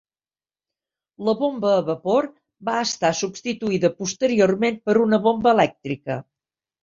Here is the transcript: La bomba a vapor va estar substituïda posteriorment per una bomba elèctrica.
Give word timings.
La 1.27 1.35
bomba 1.41 1.73
a 1.73 1.83
vapor 1.89 2.27
va 2.69 2.77
estar 2.85 3.11
substituïda 3.19 3.93
posteriorment 3.99 4.79
per 4.89 4.97
una 5.05 5.23
bomba 5.27 5.53
elèctrica. 5.57 6.19